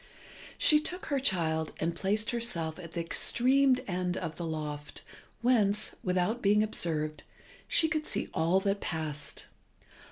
[0.57, 5.03] She took her child and placed herself at the extreme end of the loft
[5.43, 7.21] whence, without being observed,
[7.67, 9.45] she could see all that passed.